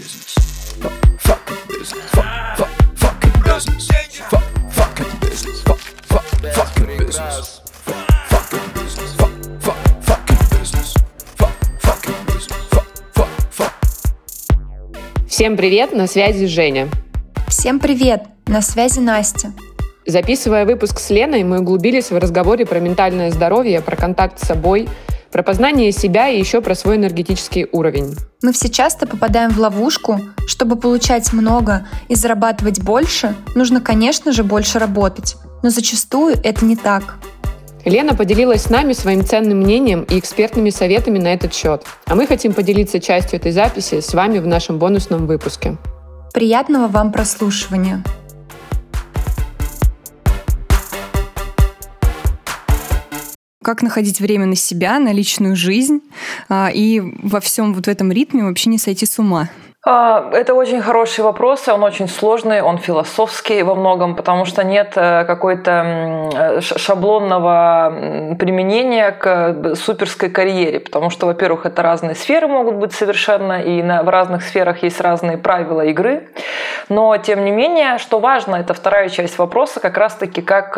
business. 0.00 0.34
Fuck, 0.80 0.92
fucking 1.18 1.62
business. 1.68 2.10
Fuck, 2.10 2.56
fuck, 2.56 2.72
fucking 2.96 3.42
business. 3.44 3.86
Fuck, 4.30 4.44
fucking 4.72 5.20
business. 5.20 5.60
Fuck, 5.62 5.80
fuck, 6.08 6.24
fucking 6.54 6.96
business. 6.96 7.60
Fuck, 7.84 8.06
fucking 8.30 8.66
business. 8.74 9.12
Fuck, 9.20 9.32
fuck, 9.60 9.76
fucking 10.08 10.48
business. 10.56 10.94
Fuck, 11.36 11.52
fucking 11.82 12.20
business. 12.26 12.64
Fuck, 12.70 12.88
fuck, 13.12 13.32
fuck. 13.50 13.72
Всем 15.28 15.56
привет, 15.58 15.92
на 15.92 16.06
связи 16.06 16.46
Женя. 16.46 16.88
Всем 17.48 17.78
привет! 17.78 18.22
На 18.46 18.62
связи 18.62 19.00
Настя. 19.00 19.52
Записывая 20.06 20.64
выпуск 20.64 20.98
с 20.98 21.10
Леной, 21.10 21.44
мы 21.44 21.60
углубились 21.60 22.10
в 22.10 22.16
разговоре 22.16 22.64
про 22.64 22.80
ментальное 22.80 23.30
здоровье, 23.30 23.82
про 23.82 23.96
контакт 23.96 24.40
с 24.40 24.46
собой, 24.46 24.88
про 25.32 25.42
познание 25.42 25.92
себя 25.92 26.28
и 26.28 26.38
еще 26.38 26.60
про 26.60 26.74
свой 26.74 26.96
энергетический 26.96 27.66
уровень. 27.72 28.16
Мы 28.42 28.52
все 28.52 28.68
часто 28.68 29.06
попадаем 29.06 29.50
в 29.50 29.58
ловушку. 29.58 30.20
Чтобы 30.46 30.76
получать 30.76 31.32
много 31.32 31.86
и 32.08 32.14
зарабатывать 32.14 32.82
больше, 32.82 33.34
нужно, 33.54 33.80
конечно 33.80 34.32
же, 34.32 34.42
больше 34.42 34.78
работать. 34.78 35.36
Но 35.62 35.70
зачастую 35.70 36.36
это 36.42 36.64
не 36.64 36.76
так. 36.76 37.16
Лена 37.84 38.14
поделилась 38.14 38.62
с 38.62 38.70
нами 38.70 38.92
своим 38.92 39.24
ценным 39.24 39.58
мнением 39.58 40.02
и 40.02 40.18
экспертными 40.18 40.70
советами 40.70 41.18
на 41.18 41.32
этот 41.32 41.54
счет. 41.54 41.84
А 42.06 42.14
мы 42.14 42.26
хотим 42.26 42.52
поделиться 42.52 43.00
частью 43.00 43.38
этой 43.38 43.52
записи 43.52 44.00
с 44.00 44.12
вами 44.12 44.38
в 44.38 44.46
нашем 44.46 44.78
бонусном 44.78 45.26
выпуске. 45.26 45.76
Приятного 46.32 46.88
вам 46.88 47.10
прослушивания! 47.12 48.04
Как 53.70 53.82
находить 53.82 54.18
время 54.18 54.46
на 54.46 54.56
себя, 54.56 54.98
на 54.98 55.12
личную 55.12 55.54
жизнь 55.54 56.00
а, 56.48 56.70
и 56.74 57.00
во 57.22 57.38
всем 57.38 57.72
вот 57.72 57.86
этом 57.86 58.10
ритме 58.10 58.42
вообще 58.42 58.68
не 58.68 58.78
сойти 58.78 59.06
с 59.06 59.16
ума? 59.20 59.48
А, 59.86 60.28
это 60.32 60.54
очень 60.54 60.82
хороший 60.82 61.22
вопрос, 61.22 61.68
он 61.68 61.84
очень 61.84 62.08
сложный, 62.08 62.62
он 62.62 62.78
философский 62.78 63.62
во 63.62 63.76
многом, 63.76 64.16
потому 64.16 64.44
что 64.44 64.64
нет 64.64 64.94
э, 64.96 65.24
какой-то 65.24 66.60
шаблонного 66.60 68.34
применения 68.40 69.12
к 69.12 69.76
суперской 69.76 70.30
карьере, 70.30 70.80
потому 70.80 71.10
что, 71.10 71.26
во-первых, 71.26 71.64
это 71.64 71.80
разные 71.80 72.16
сферы 72.16 72.48
могут 72.48 72.74
быть 72.74 72.92
совершенно, 72.92 73.62
и 73.62 73.80
в 73.82 74.08
разных 74.08 74.42
сферах 74.42 74.82
есть 74.82 75.00
разные 75.00 75.38
правила 75.38 75.82
игры, 75.82 76.28
но 76.88 77.16
тем 77.18 77.44
не 77.44 77.52
менее, 77.52 77.98
что 77.98 78.18
важно, 78.18 78.56
это 78.56 78.74
вторая 78.74 79.08
часть 79.10 79.38
вопроса, 79.38 79.78
как 79.78 79.96
раз-таки 79.96 80.42
как 80.42 80.76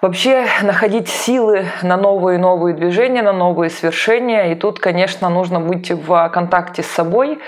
вообще 0.00 0.46
находить 0.62 1.08
силы 1.08 1.66
на 1.82 1.96
новые 1.96 2.38
и 2.38 2.40
новые 2.40 2.74
движения, 2.74 3.22
на 3.22 3.32
новые 3.32 3.70
свершения. 3.70 4.52
И 4.52 4.54
тут, 4.54 4.78
конечно, 4.78 5.28
нужно 5.28 5.60
быть 5.60 5.90
в 5.90 6.28
контакте 6.30 6.82
с 6.82 6.86
собой 6.86 7.38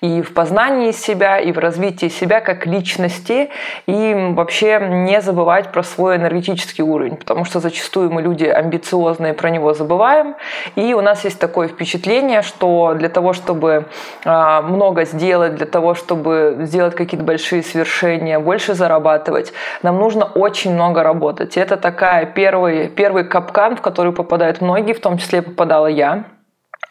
и 0.00 0.22
в 0.22 0.32
познании 0.32 0.92
себя, 0.92 1.38
и 1.38 1.52
в 1.52 1.58
развитии 1.58 2.08
себя 2.08 2.40
как 2.40 2.66
личности, 2.66 3.50
и 3.86 4.32
вообще 4.34 4.80
не 4.80 5.20
забывать 5.20 5.72
про 5.72 5.82
свой 5.82 6.16
энергетический 6.16 6.82
уровень, 6.82 7.16
потому 7.16 7.44
что 7.44 7.60
зачастую 7.60 8.10
мы 8.10 8.22
люди 8.22 8.44
амбициозные, 8.44 9.34
про 9.34 9.50
него 9.50 9.74
забываем, 9.74 10.36
и 10.74 10.94
у 10.94 11.02
нас 11.02 11.24
есть 11.24 11.38
такое 11.38 11.68
впечатление, 11.68 12.40
что 12.42 12.94
для 12.94 13.10
того, 13.10 13.34
чтобы 13.34 13.86
а, 14.24 14.62
много 14.62 15.04
сделать, 15.04 15.56
для 15.56 15.66
того, 15.66 15.94
чтобы 15.94 16.56
сделать 16.60 16.94
какие-то 16.94 17.24
большие 17.24 17.62
свершения, 17.62 18.38
больше 18.38 18.74
зарабатывать, 18.74 19.52
нам 19.82 19.98
нужно 19.98 20.24
очень 20.24 20.72
много 20.72 21.02
работать. 21.02 21.58
И 21.58 21.60
это 21.60 21.76
такая 22.00 22.24
первый, 22.24 22.88
первый 22.88 23.24
капкан, 23.24 23.76
в 23.76 23.82
который 23.82 24.12
попадают 24.12 24.62
многие, 24.62 24.94
в 24.94 25.00
том 25.00 25.18
числе 25.18 25.42
попадала 25.42 25.86
я. 25.86 26.24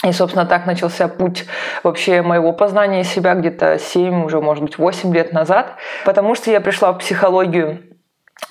И, 0.03 0.11
собственно, 0.11 0.45
так 0.45 0.67
начался 0.67 1.07
путь 1.07 1.45
вообще 1.83 2.21
моего 2.21 2.53
познания 2.53 3.03
себя 3.03 3.33
где-то 3.33 3.79
7, 3.79 4.23
уже, 4.23 4.39
может 4.39 4.63
быть, 4.63 4.77
8 4.77 5.11
лет 5.13 5.33
назад, 5.33 5.73
потому 6.05 6.35
что 6.35 6.51
я 6.51 6.61
пришла 6.61 6.93
в 6.93 6.99
психологию 6.99 7.79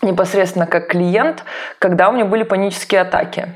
непосредственно 0.03 0.67
как 0.67 0.89
клиент, 0.89 1.45
когда 1.79 2.09
у 2.09 2.13
меня 2.13 2.25
были 2.25 2.43
панические 2.43 3.03
атаки. 3.03 3.47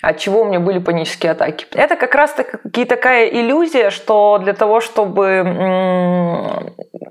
От 0.00 0.16
чего 0.16 0.40
у 0.40 0.44
меня 0.46 0.58
были 0.58 0.78
панические 0.78 1.32
атаки? 1.32 1.66
Это 1.74 1.96
как 1.96 2.14
раз-таки 2.14 2.86
такая 2.86 3.26
иллюзия, 3.26 3.90
что 3.90 4.38
для 4.38 4.54
того, 4.54 4.80
чтобы 4.80 5.44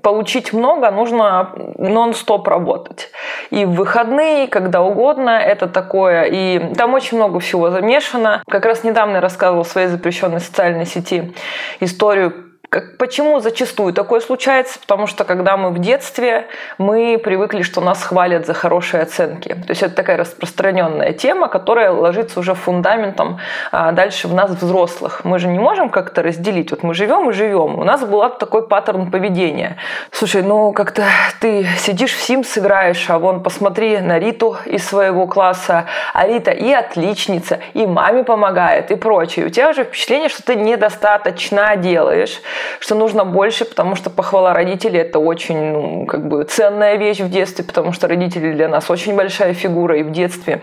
получить 0.02 0.52
много, 0.52 0.90
нужно 0.90 1.52
нон-стоп 1.76 2.48
работать. 2.48 3.10
И 3.50 3.64
в 3.64 3.72
выходные, 3.72 4.48
когда 4.48 4.82
угодно, 4.82 5.30
это 5.30 5.68
такое. 5.68 6.24
И 6.24 6.74
там 6.74 6.94
очень 6.94 7.16
много 7.16 7.40
всего 7.40 7.70
замешано. 7.70 8.42
Как 8.48 8.64
раз 8.64 8.84
недавно 8.84 9.16
я 9.16 9.20
рассказывала 9.20 9.64
в 9.64 9.68
своей 9.68 9.88
запрещенной 9.88 10.40
социальной 10.40 10.86
сети 10.86 11.34
историю 11.80 12.47
как, 12.70 12.98
почему 12.98 13.40
зачастую 13.40 13.94
такое 13.94 14.20
случается? 14.20 14.78
Потому 14.78 15.06
что 15.06 15.24
когда 15.24 15.56
мы 15.56 15.70
в 15.70 15.78
детстве, 15.78 16.48
мы 16.76 17.18
привыкли, 17.18 17.62
что 17.62 17.80
нас 17.80 18.02
хвалят 18.02 18.44
за 18.44 18.52
хорошие 18.52 19.02
оценки. 19.02 19.48
То 19.48 19.70
есть 19.70 19.82
это 19.82 19.94
такая 19.94 20.18
распространенная 20.18 21.14
тема, 21.14 21.48
которая 21.48 21.90
ложится 21.92 22.40
уже 22.40 22.54
фундаментом 22.54 23.40
а 23.72 23.92
дальше 23.92 24.28
в 24.28 24.34
нас 24.34 24.50
взрослых. 24.50 25.22
Мы 25.24 25.38
же 25.38 25.48
не 25.48 25.58
можем 25.58 25.88
как-то 25.88 26.22
разделить. 26.22 26.70
Вот 26.70 26.82
мы 26.82 26.92
живем 26.92 27.30
и 27.30 27.32
живем. 27.32 27.78
У 27.78 27.84
нас 27.84 28.04
был 28.04 28.28
такой 28.28 28.68
паттерн 28.68 29.10
поведения. 29.10 29.78
Слушай, 30.10 30.42
ну 30.42 30.72
как-то 30.72 31.04
ты 31.40 31.66
сидишь 31.78 32.12
в 32.12 32.28
Sims 32.28 32.58
играешь, 32.58 33.08
а 33.08 33.18
вон 33.18 33.42
посмотри 33.42 33.96
на 33.98 34.18
Риту 34.18 34.58
из 34.66 34.86
своего 34.86 35.26
класса, 35.26 35.86
а 36.12 36.26
Рита 36.26 36.50
и 36.50 36.70
отличница, 36.70 37.60
и 37.72 37.86
маме 37.86 38.24
помогает, 38.24 38.90
и 38.90 38.96
прочее. 38.96 39.46
У 39.46 39.48
тебя 39.48 39.70
уже 39.70 39.84
впечатление, 39.84 40.28
что 40.28 40.42
ты 40.42 40.54
недостаточно 40.54 41.74
делаешь 41.76 42.42
что 42.80 42.94
нужно 42.94 43.24
больше, 43.24 43.64
потому 43.64 43.96
что 43.96 44.10
похвала 44.10 44.54
родителей– 44.54 45.00
это 45.00 45.18
очень 45.18 45.72
ну, 45.72 46.06
как 46.06 46.28
бы 46.28 46.44
ценная 46.44 46.96
вещь 46.96 47.20
в 47.20 47.30
детстве, 47.30 47.64
потому 47.64 47.92
что 47.92 48.08
родители 48.08 48.52
для 48.52 48.68
нас 48.68 48.90
очень 48.90 49.16
большая 49.16 49.54
фигура 49.54 49.96
и 49.96 50.02
в 50.02 50.10
детстве, 50.10 50.62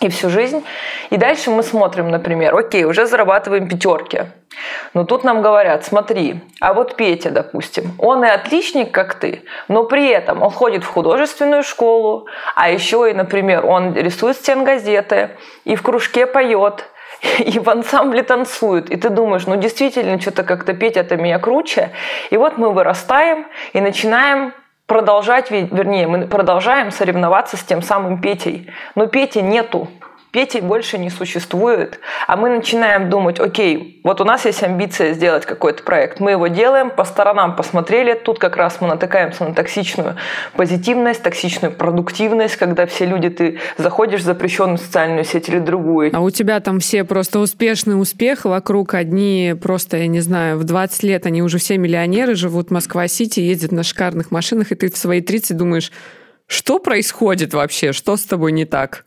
и 0.00 0.08
всю 0.08 0.30
жизнь. 0.30 0.64
И 1.10 1.16
дальше 1.16 1.50
мы 1.50 1.62
смотрим, 1.62 2.10
например, 2.10 2.56
окей, 2.56 2.84
уже 2.84 3.06
зарабатываем 3.06 3.68
пятерки. 3.68 4.22
Но 4.92 5.04
тут 5.04 5.24
нам 5.24 5.42
говорят, 5.42 5.84
смотри, 5.84 6.40
а 6.60 6.74
вот 6.74 6.96
Петя, 6.96 7.30
допустим, 7.30 7.92
он 7.98 8.24
и 8.24 8.28
отличник, 8.28 8.92
как 8.92 9.14
ты, 9.14 9.42
но 9.68 9.84
при 9.84 10.08
этом 10.08 10.42
он 10.42 10.50
ходит 10.50 10.84
в 10.84 10.88
художественную 10.88 11.62
школу, 11.62 12.28
а 12.54 12.70
еще 12.70 13.10
и, 13.10 13.14
например, 13.14 13.66
он 13.66 13.94
рисует 13.94 14.36
стенгазеты 14.36 15.30
и 15.64 15.74
в 15.74 15.82
кружке 15.82 16.26
поет, 16.26 16.84
и 17.38 17.58
в 17.58 17.68
ансамбле 17.68 18.22
танцуют. 18.22 18.90
И 18.90 18.96
ты 18.96 19.10
думаешь, 19.10 19.46
ну 19.46 19.56
действительно, 19.56 20.20
что-то 20.20 20.44
как-то 20.44 20.74
петь 20.74 20.96
это 20.96 21.16
меня 21.16 21.38
круче. 21.38 21.90
И 22.30 22.36
вот 22.36 22.58
мы 22.58 22.72
вырастаем 22.72 23.46
и 23.72 23.80
начинаем 23.80 24.52
продолжать, 24.86 25.50
вернее, 25.50 26.06
мы 26.06 26.26
продолжаем 26.26 26.90
соревноваться 26.90 27.56
с 27.56 27.62
тем 27.62 27.82
самым 27.82 28.20
Петей. 28.20 28.70
Но 28.94 29.06
Пети 29.06 29.40
нету. 29.40 29.88
Пети 30.34 30.60
больше 30.60 30.98
не 30.98 31.10
существует, 31.10 32.00
а 32.26 32.36
мы 32.36 32.50
начинаем 32.50 33.08
думать, 33.08 33.38
окей, 33.38 34.00
вот 34.02 34.20
у 34.20 34.24
нас 34.24 34.44
есть 34.46 34.64
амбиция 34.64 35.12
сделать 35.12 35.46
какой-то 35.46 35.84
проект, 35.84 36.18
мы 36.18 36.32
его 36.32 36.48
делаем, 36.48 36.90
по 36.90 37.04
сторонам 37.04 37.54
посмотрели, 37.54 38.14
тут 38.14 38.40
как 38.40 38.56
раз 38.56 38.80
мы 38.80 38.88
натыкаемся 38.88 39.44
на 39.44 39.54
токсичную 39.54 40.16
позитивность, 40.54 41.22
токсичную 41.22 41.72
продуктивность, 41.72 42.56
когда 42.56 42.84
все 42.86 43.06
люди, 43.06 43.30
ты 43.30 43.60
заходишь 43.78 44.22
в 44.22 44.24
запрещенную 44.24 44.78
социальную 44.78 45.22
сеть 45.22 45.48
или 45.48 45.60
другую. 45.60 46.10
А 46.12 46.20
у 46.20 46.30
тебя 46.30 46.58
там 46.58 46.80
все 46.80 47.04
просто 47.04 47.38
успешный 47.38 47.94
успех, 47.94 48.44
вокруг 48.44 48.94
одни 48.94 49.54
просто, 49.62 49.98
я 49.98 50.08
не 50.08 50.18
знаю, 50.18 50.58
в 50.58 50.64
20 50.64 51.04
лет 51.04 51.26
они 51.26 51.42
уже 51.42 51.58
все 51.58 51.78
миллионеры, 51.78 52.34
живут 52.34 52.70
в 52.70 52.72
Москва-Сити, 52.72 53.38
ездят 53.38 53.70
на 53.70 53.84
шикарных 53.84 54.32
машинах, 54.32 54.72
и 54.72 54.74
ты 54.74 54.90
в 54.90 54.96
свои 54.96 55.20
30 55.20 55.56
думаешь, 55.56 55.92
что 56.48 56.80
происходит 56.80 57.54
вообще, 57.54 57.92
что 57.92 58.16
с 58.16 58.24
тобой 58.24 58.50
не 58.50 58.64
так? 58.64 59.04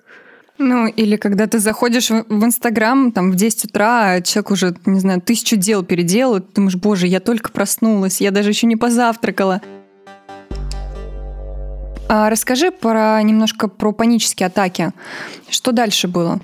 Ну, 0.59 0.87
или 0.87 1.17
когда 1.17 1.45
ты 1.45 1.59
заходишь 1.59 2.09
в 2.09 2.43
Инстаграм, 2.43 3.11
там, 3.11 3.31
в 3.31 3.35
10 3.35 3.65
утра, 3.65 4.13
а 4.13 4.21
человек 4.21 4.51
уже, 4.51 4.75
не 4.85 4.99
знаю, 4.99 5.21
тысячу 5.21 5.55
дел 5.55 5.83
переделал, 5.83 6.39
ты 6.39 6.47
думаешь, 6.55 6.75
боже, 6.75 7.05
я 7.07 7.19
только 7.19 7.51
проснулась, 7.51 8.21
я 8.21 8.31
даже 8.31 8.49
еще 8.49 8.65
не 8.65 8.75
позавтракала. 8.75 9.61
А 12.09 12.29
расскажи 12.29 12.71
про 12.71 13.21
немножко 13.21 13.67
про 13.67 13.91
панические 13.91 14.47
атаки. 14.47 14.91
Что 15.49 15.71
дальше 15.71 16.07
было? 16.07 16.39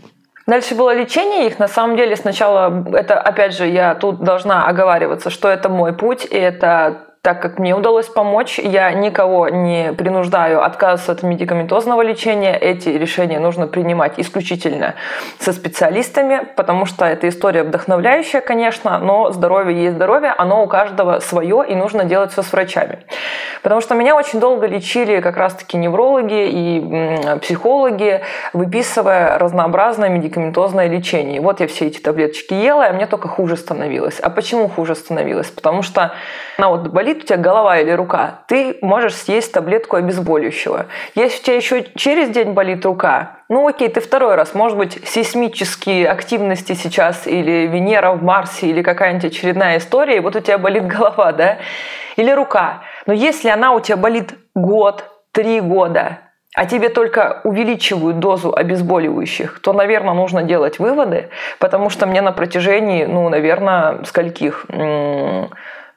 Дальше 0.46 0.76
было 0.76 0.94
лечение 0.94 1.48
их. 1.48 1.58
На 1.58 1.70
самом 1.70 1.96
деле 1.96 2.16
сначала, 2.18 2.86
это 2.94 3.20
опять 3.20 3.56
же, 3.56 3.66
я 3.68 3.96
тут 3.96 4.24
должна 4.24 4.68
оговариваться, 4.68 5.30
что 5.30 5.48
это 5.48 5.70
мой 5.70 5.94
путь, 5.94 6.28
и 6.30 6.36
это 6.36 7.13
так 7.24 7.42
как 7.42 7.58
мне 7.58 7.74
удалось 7.74 8.08
помочь, 8.08 8.60
я 8.60 8.92
никого 8.92 9.48
не 9.48 9.94
принуждаю 9.94 10.62
отказываться 10.62 11.14
от 11.14 11.24
медикаментозного 11.24 12.02
лечения. 12.02 12.54
Эти 12.58 12.90
решения 12.90 13.40
нужно 13.40 13.66
принимать 13.66 14.16
исключительно 14.18 14.96
со 15.40 15.54
специалистами, 15.54 16.46
потому 16.58 16.86
что 16.86 17.06
эта 17.06 17.30
история 17.30 17.64
вдохновляющая, 17.64 18.42
конечно, 18.42 18.98
но 18.98 19.32
здоровье 19.32 19.84
есть 19.84 19.96
здоровье, 19.96 20.36
оно 20.38 20.66
у 20.66 20.68
каждого 20.68 21.22
свое, 21.22 21.64
и 21.66 21.76
нужно 21.76 22.04
делать 22.04 22.34
все 22.34 22.42
с 22.42 22.52
врачами. 22.52 23.00
Потому 23.62 23.80
что 23.80 23.96
меня 23.96 24.18
очень 24.18 24.42
долго 24.42 24.68
лечили 24.68 25.22
как 25.22 25.38
раз-таки 25.38 25.78
неврологи 25.78 26.50
и 26.50 27.40
психологи, 27.40 28.20
выписывая 28.52 29.38
разнообразное 29.40 30.10
медикаментозное 30.10 30.90
лечение. 30.90 31.40
Вот 31.40 31.62
я 31.62 31.68
все 31.68 31.88
эти 31.88 32.00
таблеточки 32.00 32.54
ела, 32.54 32.90
и 32.90 32.94
мне 32.94 33.08
только 33.08 33.30
хуже 33.30 33.56
становилось. 33.56 34.20
А 34.20 34.30
почему 34.30 34.68
хуже 34.68 34.94
становилось? 34.96 35.48
Потому 35.48 35.84
что 35.84 36.12
ну, 36.58 36.70
вот 36.70 36.90
болит 36.90 37.13
у 37.18 37.26
тебя 37.26 37.38
голова 37.38 37.80
или 37.80 37.92
рука, 37.92 38.44
ты 38.48 38.78
можешь 38.82 39.16
съесть 39.16 39.52
таблетку 39.52 39.98
обезболивающего. 39.98 40.88
Если 41.16 41.40
у 41.40 41.44
тебя 41.44 41.56
еще 41.56 41.86
через 41.96 42.30
день 42.30 42.54
болит 42.54 42.86
рука, 42.86 43.38
ну 43.50 43.68
окей, 43.68 43.90
ты 43.90 44.02
второй 44.02 44.36
раз, 44.36 44.54
может 44.54 44.78
быть, 44.78 45.00
сейсмические 45.06 46.08
активности 46.08 46.74
сейчас 46.74 47.28
или 47.28 47.68
Венера 47.68 48.14
в 48.14 48.24
Марсе 48.24 48.68
или 48.68 48.82
какая-нибудь 48.82 49.26
очередная 49.26 49.78
история, 49.78 50.18
и 50.18 50.20
вот 50.20 50.36
у 50.36 50.40
тебя 50.40 50.58
болит 50.58 50.88
голова, 50.88 51.32
да, 51.32 51.58
или 52.16 52.32
рука. 52.32 52.82
Но 53.06 53.14
если 53.14 53.50
она 53.50 53.74
у 53.74 53.80
тебя 53.80 53.98
болит 53.98 54.34
год, 54.56 55.06
три 55.32 55.62
года, 55.62 56.20
а 56.56 56.66
тебе 56.66 56.90
только 56.90 57.42
увеличивают 57.44 58.20
дозу 58.20 58.54
обезболивающих, 58.56 59.60
то, 59.60 59.74
наверное, 59.74 60.14
нужно 60.14 60.44
делать 60.44 60.78
выводы, 60.78 61.30
потому 61.60 61.90
что 61.90 62.06
мне 62.06 62.22
на 62.22 62.32
протяжении, 62.32 63.06
ну, 63.06 63.28
наверное, 63.30 64.04
скольких, 64.04 64.66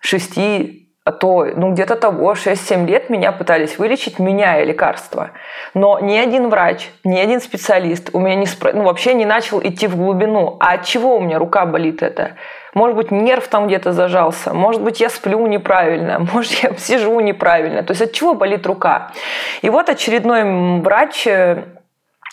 шести 0.00 0.85
а 1.06 1.12
то, 1.12 1.46
ну, 1.54 1.70
где-то 1.70 1.94
того, 1.94 2.32
6-7 2.32 2.84
лет 2.84 3.10
меня 3.10 3.30
пытались 3.30 3.78
вылечить, 3.78 4.18
меняя 4.18 4.64
лекарства. 4.64 5.30
Но 5.72 6.00
ни 6.00 6.16
один 6.16 6.48
врач, 6.48 6.90
ни 7.04 7.16
один 7.16 7.40
специалист 7.40 8.10
у 8.12 8.18
меня 8.18 8.34
не 8.34 8.46
спро... 8.46 8.72
ну, 8.72 8.82
вообще 8.82 9.14
не 9.14 9.24
начал 9.24 9.60
идти 9.62 9.86
в 9.86 9.96
глубину. 9.96 10.56
А 10.58 10.72
от 10.72 10.84
чего 10.84 11.16
у 11.16 11.20
меня 11.20 11.38
рука 11.38 11.64
болит 11.64 12.02
это? 12.02 12.32
Может 12.74 12.96
быть, 12.96 13.12
нерв 13.12 13.46
там 13.46 13.68
где-то 13.68 13.92
зажался, 13.92 14.52
может 14.52 14.82
быть, 14.82 15.00
я 15.00 15.08
сплю 15.08 15.46
неправильно, 15.46 16.18
может, 16.32 16.52
я 16.64 16.74
сижу 16.76 17.20
неправильно. 17.20 17.84
То 17.84 17.92
есть 17.92 18.02
от 18.02 18.10
чего 18.10 18.34
болит 18.34 18.66
рука? 18.66 19.12
И 19.62 19.70
вот 19.70 19.88
очередной 19.88 20.80
врач 20.80 21.24
э, 21.28 21.62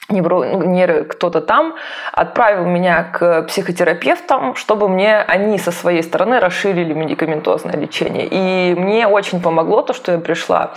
невро, 0.09 0.43
нейро, 0.43 1.03
кто-то 1.03 1.41
там 1.41 1.75
отправил 2.11 2.65
меня 2.65 3.03
к 3.03 3.43
психотерапевтам, 3.43 4.55
чтобы 4.55 4.89
мне 4.89 5.17
они 5.17 5.57
со 5.57 5.71
своей 5.71 6.03
стороны 6.03 6.39
расширили 6.39 6.93
медикаментозное 6.93 7.75
лечение. 7.75 8.27
И 8.29 8.75
мне 8.75 9.07
очень 9.07 9.41
помогло 9.41 9.81
то, 9.81 9.93
что 9.93 10.11
я 10.11 10.17
пришла 10.17 10.73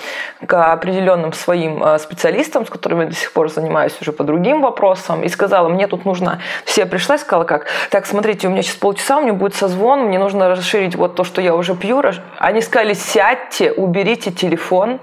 к 0.46 0.72
определенным 0.72 1.32
своим 1.32 1.82
э, 1.82 1.98
специалистам, 1.98 2.66
с 2.66 2.70
которыми 2.70 3.04
я 3.04 3.08
до 3.08 3.16
сих 3.16 3.32
пор 3.32 3.50
занимаюсь 3.50 3.96
уже 4.00 4.12
по 4.12 4.24
другим 4.24 4.62
вопросам, 4.62 5.22
и 5.22 5.28
сказала, 5.28 5.68
мне 5.68 5.86
тут 5.86 6.04
нужно... 6.04 6.40
Все 6.64 6.86
пришла 6.86 7.16
и 7.16 7.18
сказала, 7.18 7.44
как, 7.44 7.66
так, 7.90 8.06
смотрите, 8.06 8.46
у 8.46 8.50
меня 8.50 8.62
сейчас 8.62 8.76
полчаса, 8.76 9.18
у 9.18 9.22
меня 9.22 9.32
будет 9.32 9.54
созвон, 9.54 10.04
мне 10.04 10.18
нужно 10.18 10.48
расширить 10.48 10.94
вот 10.94 11.16
то, 11.16 11.24
что 11.24 11.40
я 11.40 11.54
уже 11.54 11.74
пью. 11.74 11.96
Они 12.38 12.60
сказали, 12.60 12.92
сядьте, 12.92 13.72
уберите 13.72 14.30
телефон, 14.30 15.00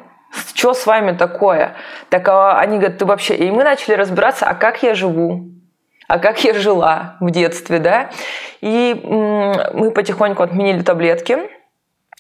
что 0.56 0.74
с 0.74 0.86
вами 0.86 1.16
такое? 1.16 1.76
Так 2.10 2.28
а 2.28 2.60
они 2.60 2.78
говорят, 2.78 2.98
ты 2.98 3.06
вообще... 3.06 3.36
И 3.36 3.52
мы 3.52 3.64
начали 3.64 3.94
разбираться, 3.96 4.46
а 4.46 4.54
как 4.54 4.84
я 4.84 4.96
живу? 4.96 5.54
а 6.08 6.20
как 6.20 6.44
я 6.44 6.54
жила 6.54 7.16
в 7.20 7.32
детстве, 7.32 7.80
да. 7.80 8.10
И 8.62 8.94
мы 9.04 9.92
потихоньку 9.92 10.44
отменили 10.44 10.82
таблетки, 10.84 11.40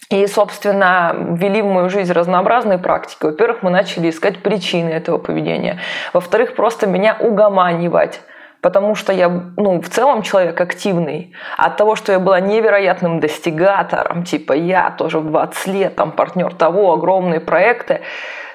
и, 0.09 0.27
собственно, 0.27 1.15
ввели 1.15 1.61
в 1.61 1.65
мою 1.65 1.89
жизнь 1.89 2.11
разнообразные 2.11 2.77
практики. 2.77 3.23
Во-первых, 3.23 3.63
мы 3.63 3.69
начали 3.69 4.09
искать 4.09 4.43
причины 4.43 4.89
этого 4.89 5.17
поведения. 5.17 5.79
Во-вторых, 6.11 6.55
просто 6.55 6.87
меня 6.87 7.15
угоманивать 7.19 8.21
потому 8.63 8.95
что 8.95 9.11
я, 9.11 9.27
ну, 9.57 9.81
в 9.81 9.89
целом 9.89 10.21
человек 10.21 10.59
активный. 10.61 11.33
От 11.57 11.75
того, 11.75 11.97
что 11.97 12.13
я 12.13 12.19
была 12.19 12.39
невероятным 12.39 13.19
достигатором, 13.19 14.23
типа 14.23 14.53
я 14.53 14.89
тоже 14.91 15.19
в 15.19 15.25
20 15.27 15.67
лет, 15.67 15.95
там, 15.97 16.13
партнер 16.13 16.55
того, 16.55 16.93
огромные 16.93 17.41
проекты, 17.41 18.01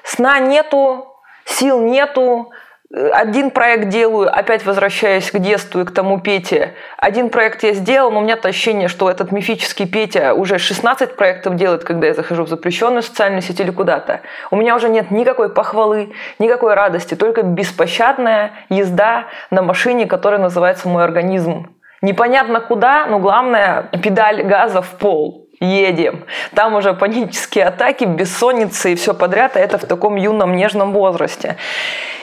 сна 0.03 0.39
нету, 0.39 1.15
сил 1.45 1.79
нету, 1.81 2.49
один 2.91 3.51
проект 3.51 3.89
делаю, 3.89 4.35
опять 4.35 4.65
возвращаясь 4.65 5.29
к 5.29 5.37
детству 5.37 5.81
и 5.81 5.85
к 5.85 5.91
тому 5.91 6.19
Пете. 6.19 6.73
Один 6.97 7.29
проект 7.29 7.63
я 7.63 7.73
сделал, 7.73 8.09
но 8.09 8.19
у 8.19 8.23
меня 8.23 8.35
то 8.35 8.47
ощущение, 8.47 8.87
что 8.87 9.11
этот 9.11 9.31
мифический 9.31 9.85
Петя 9.85 10.33
уже 10.33 10.57
16 10.57 11.15
проектов 11.15 11.55
делает, 11.55 11.83
когда 11.83 12.07
я 12.07 12.15
захожу 12.15 12.45
в 12.45 12.49
запрещенную 12.49 13.03
социальную 13.03 13.43
сеть 13.43 13.59
или 13.59 13.69
куда-то. 13.69 14.21
У 14.49 14.55
меня 14.55 14.75
уже 14.75 14.89
нет 14.89 15.11
никакой 15.11 15.53
похвалы, 15.53 16.13
никакой 16.39 16.73
радости, 16.73 17.13
только 17.13 17.43
беспощадная 17.43 18.53
езда 18.69 19.25
на 19.51 19.61
машине, 19.61 20.07
которая 20.07 20.39
называется 20.39 20.89
«Мой 20.89 21.03
организм». 21.03 21.75
Непонятно 22.01 22.59
куда, 22.59 23.05
но 23.05 23.19
главное– 23.19 23.89
педаль 24.03 24.41
газа 24.43 24.81
в 24.81 24.89
пол 24.97 25.48
едем. 25.59 26.25
Там 26.53 26.75
уже 26.75 26.93
панические 26.93 27.65
атаки, 27.65 28.05
бессонница 28.05 28.89
и 28.89 28.95
все 28.95 29.13
подряд, 29.13 29.57
а 29.57 29.59
это 29.59 29.77
в 29.77 29.85
таком 29.85 30.15
юном 30.15 30.55
нежном 30.55 30.93
возрасте. 30.93 31.57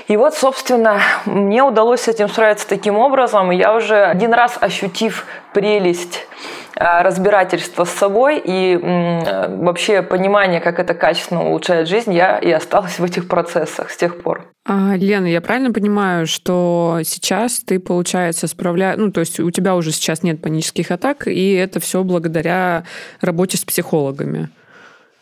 И 0.08 0.16
вот, 0.16 0.34
собственно, 0.34 1.00
мне 1.24 1.62
удалось 1.62 2.02
с 2.02 2.08
этим 2.08 2.28
справиться 2.28 2.68
таким 2.68 2.96
образом. 2.96 3.50
Я 3.50 3.74
уже 3.74 4.04
один 4.04 4.32
раз 4.32 4.56
ощутив 4.60 5.26
прелесть 5.52 6.26
э, 6.76 7.02
разбирательства 7.02 7.84
с 7.84 7.90
собой 7.90 8.40
и 8.44 8.76
вообще 8.76 10.02
понимание, 10.02 10.60
как 10.60 10.78
это 10.78 10.94
качественно 10.94 11.48
улучшает 11.48 11.88
жизнь, 11.88 12.12
я 12.12 12.38
и 12.38 12.50
осталась 12.50 12.98
в 12.98 13.04
этих 13.04 13.28
процессах 13.28 13.90
с 13.90 13.96
тех 13.96 14.22
пор. 14.22 14.46
А, 14.68 14.96
Лена, 14.96 15.26
я 15.26 15.40
правильно 15.40 15.72
понимаю, 15.72 16.26
что 16.26 17.00
сейчас 17.04 17.60
ты, 17.60 17.78
получается, 17.78 18.48
справляешь... 18.48 18.98
Ну, 18.98 19.12
то 19.12 19.20
есть 19.20 19.38
у 19.38 19.50
тебя 19.50 19.76
уже 19.76 19.92
сейчас 19.92 20.22
нет 20.22 20.42
панических 20.42 20.90
атак, 20.90 21.28
и 21.28 21.52
это 21.52 21.78
все 21.78 22.02
благодаря 22.02 22.84
работе 23.20 23.56
с 23.56 23.64
психологами? 23.64 24.48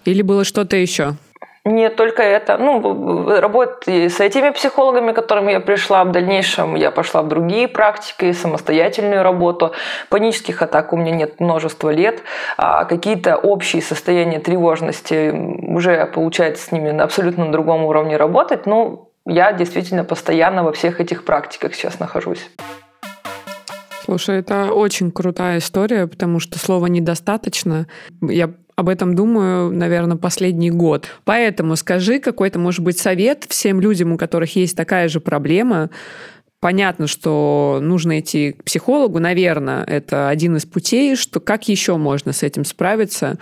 Или 0.07 0.23
было 0.23 0.45
что-то 0.45 0.77
еще? 0.77 1.17
Не 1.65 1.89
только 1.89 2.23
это. 2.23 2.59
Ну, 2.59 3.41
работать 3.41 3.89
с 3.89 4.21
этими 4.21 4.51
психологами, 4.51 5.13
к 5.13 5.17
которым 5.17 5.49
я 5.49 5.61
пришла, 5.61 6.05
в 6.05 6.13
дальнейшем 6.13 6.75
я 6.75 6.91
пошла 6.91 7.23
в 7.23 7.29
другие 7.29 7.69
практики, 7.69 8.33
самостоятельную 8.33 9.23
работу. 9.23 9.73
Панических 10.11 10.61
атак 10.61 10.93
у 10.93 10.99
меня 10.99 11.13
нет 11.13 11.41
множество 11.41 11.89
лет. 11.89 12.23
А 12.59 12.85
какие-то 12.85 13.37
общие 13.37 13.81
состояния 13.81 14.41
тревожности 14.41 15.31
уже 15.67 16.05
получается 16.07 16.67
с 16.67 16.73
ними 16.73 16.91
на 16.91 17.05
абсолютно 17.05 17.51
другом 17.51 17.85
уровне 17.85 18.19
работать. 18.19 18.67
Ну, 18.67 19.11
я 19.25 19.53
действительно 19.53 20.05
постоянно 20.05 20.65
во 20.65 20.73
всех 20.73 21.01
этих 21.01 21.25
практиках 21.25 21.75
сейчас 21.75 21.99
нахожусь. 21.99 22.51
Слушай, 24.05 24.41
это 24.41 24.73
очень 24.73 25.11
крутая 25.11 25.59
история, 25.59 26.07
потому 26.07 26.39
что 26.39 26.59
слова 26.59 26.87
недостаточно. 26.87 27.87
Я 28.21 28.53
об 28.77 28.89
этом 28.89 29.15
думаю, 29.15 29.73
наверное, 29.73 30.17
последний 30.17 30.71
год. 30.71 31.07
Поэтому 31.25 31.75
скажи 31.77 32.19
какой-то, 32.19 32.59
может 32.59 32.83
быть, 32.83 32.99
совет 32.99 33.47
всем 33.49 33.81
людям, 33.81 34.13
у 34.13 34.19
которых 34.19 34.57
есть 34.57 34.77
такая 34.77 35.09
же 35.09 35.21
проблема, 35.21 35.91
Понятно, 36.61 37.09
что 37.09 37.79
нужно 37.83 38.21
идти 38.21 38.53
к 38.53 38.65
психологу, 38.65 39.19
наверное, 39.19 39.85
это 39.85 40.31
один 40.31 40.57
из 40.57 40.65
путей, 40.65 41.15
что 41.15 41.39
как 41.39 41.69
еще 41.69 41.99
можно 41.99 42.33
с 42.33 42.43
этим 42.43 42.65
справиться, 42.65 43.37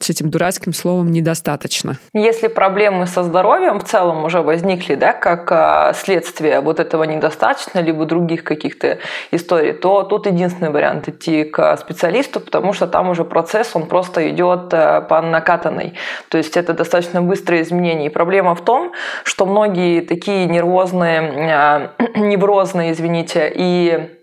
с 0.00 0.08
этим 0.08 0.30
дурацким 0.30 0.72
словом 0.72 1.10
недостаточно. 1.12 1.98
Если 2.14 2.48
проблемы 2.48 3.06
со 3.06 3.22
здоровьем 3.22 3.78
в 3.78 3.84
целом 3.84 4.24
уже 4.24 4.40
возникли, 4.40 4.94
да, 4.94 5.12
как 5.12 5.52
а, 5.52 5.92
следствие 5.92 6.60
вот 6.60 6.80
этого 6.80 7.04
недостаточно, 7.04 7.80
либо 7.80 8.06
других 8.06 8.42
каких-то 8.42 8.98
историй, 9.30 9.72
то 9.72 10.02
тут 10.02 10.26
единственный 10.26 10.70
вариант 10.70 11.08
идти 11.08 11.44
к 11.44 11.76
специалисту, 11.76 12.40
потому 12.40 12.72
что 12.72 12.86
там 12.86 13.10
уже 13.10 13.24
процесс, 13.24 13.72
он 13.74 13.86
просто 13.86 14.30
идет 14.30 14.72
э, 14.72 15.02
по 15.02 15.20
накатанной. 15.20 15.94
То 16.30 16.38
есть 16.38 16.56
это 16.56 16.72
достаточно 16.72 17.20
быстрые 17.20 17.62
изменения. 17.62 18.06
И 18.06 18.10
проблема 18.10 18.54
в 18.54 18.64
том, 18.64 18.92
что 19.24 19.44
многие 19.44 20.00
такие 20.00 20.46
нервозные, 20.46 21.20
а, 21.52 21.92
неврозные, 22.16 22.92
извините, 22.92 23.52
и 23.54 24.19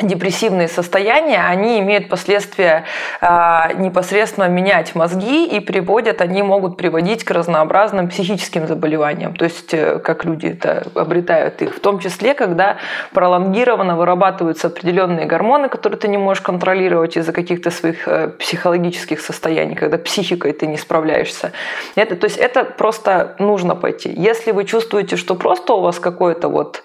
депрессивные 0.00 0.68
состояния, 0.68 1.42
они 1.46 1.80
имеют 1.80 2.10
последствия 2.10 2.84
э, 3.22 3.72
непосредственно 3.76 4.46
менять 4.46 4.94
мозги 4.94 5.46
и 5.46 5.58
приводят, 5.58 6.20
они 6.20 6.42
могут 6.42 6.76
приводить 6.76 7.24
к 7.24 7.30
разнообразным 7.30 8.08
психическим 8.08 8.66
заболеваниям. 8.66 9.34
То 9.34 9.44
есть, 9.44 9.72
э, 9.72 9.98
как 9.98 10.26
люди 10.26 10.48
это 10.48 10.86
обретают 10.94 11.62
их, 11.62 11.74
в 11.74 11.80
том 11.80 11.98
числе, 11.98 12.34
когда 12.34 12.76
пролонгированно 13.14 13.96
вырабатываются 13.96 14.66
определенные 14.66 15.24
гормоны, 15.24 15.70
которые 15.70 15.98
ты 15.98 16.08
не 16.08 16.18
можешь 16.18 16.42
контролировать 16.42 17.16
из-за 17.16 17.32
каких-то 17.32 17.70
своих 17.70 18.06
э, 18.06 18.28
психологических 18.28 19.18
состояний, 19.18 19.76
когда 19.76 19.96
психикой 19.96 20.52
ты 20.52 20.66
не 20.66 20.76
справляешься. 20.76 21.52
Это, 21.94 22.16
то 22.16 22.26
есть 22.26 22.36
это 22.36 22.64
просто 22.64 23.34
нужно 23.38 23.74
пойти. 23.74 24.12
Если 24.14 24.52
вы 24.52 24.64
чувствуете, 24.64 25.16
что 25.16 25.36
просто 25.36 25.72
у 25.72 25.80
вас 25.80 25.98
какое-то 25.98 26.48
вот 26.48 26.82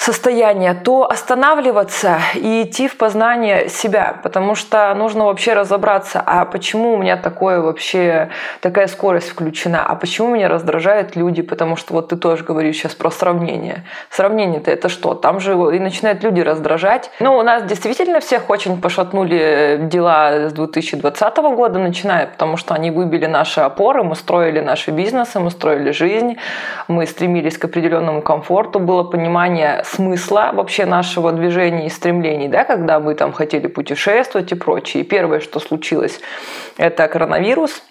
состояние, 0.00 0.72
то 0.72 1.04
останавливаться 1.10 2.20
и 2.34 2.62
идти 2.62 2.88
в 2.88 2.96
познание 2.96 3.68
себя, 3.68 4.18
потому 4.22 4.54
что 4.54 4.94
нужно 4.94 5.26
вообще 5.26 5.52
разобраться, 5.52 6.22
а 6.24 6.46
почему 6.46 6.94
у 6.94 6.96
меня 6.96 7.18
такое 7.18 7.60
вообще, 7.60 8.30
такая 8.62 8.86
скорость 8.86 9.28
включена, 9.28 9.84
а 9.84 9.94
почему 9.96 10.34
меня 10.34 10.48
раздражают 10.48 11.16
люди, 11.16 11.42
потому 11.42 11.76
что 11.76 11.92
вот 11.92 12.08
ты 12.08 12.16
тоже 12.16 12.44
говоришь 12.44 12.76
сейчас 12.76 12.94
про 12.94 13.10
сравнение. 13.10 13.84
Сравнение-то 14.08 14.70
это 14.70 14.88
что? 14.88 15.12
Там 15.12 15.38
же 15.38 15.52
и 15.52 15.78
начинают 15.78 16.22
люди 16.22 16.40
раздражать. 16.40 17.10
Ну, 17.20 17.36
у 17.36 17.42
нас 17.42 17.64
действительно 17.64 18.20
всех 18.20 18.48
очень 18.48 18.80
пошатнули 18.80 19.80
дела 19.82 20.48
с 20.48 20.52
2020 20.54 21.36
года, 21.36 21.78
начиная, 21.78 22.26
потому 22.26 22.56
что 22.56 22.72
они 22.72 22.90
выбили 22.90 23.26
наши 23.26 23.60
опоры, 23.60 24.02
мы 24.02 24.16
строили 24.16 24.60
наши 24.60 24.92
бизнесы, 24.92 25.40
мы 25.40 25.50
строили 25.50 25.90
жизнь, 25.90 26.38
мы 26.88 27.06
стремились 27.06 27.58
к 27.58 27.66
определенному 27.66 28.22
комфорту, 28.22 28.78
было 28.78 29.02
понимание 29.02 29.84
смысла 30.00 30.50
вообще 30.54 30.86
нашего 30.86 31.30
движения 31.32 31.86
и 31.86 31.90
стремлений, 31.90 32.48
да, 32.48 32.64
когда 32.64 33.00
мы 33.00 33.14
там 33.14 33.32
хотели 33.32 33.66
путешествовать 33.66 34.50
и 34.52 34.54
прочее. 34.54 35.02
И 35.02 35.06
первое, 35.06 35.40
что 35.40 35.60
случилось, 35.60 36.20
это 36.78 37.06
коронавирус, 37.06 37.82